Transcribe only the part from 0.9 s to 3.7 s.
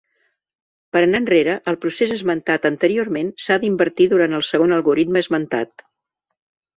Per anar enrere, el procés esmentat anteriorment s'ha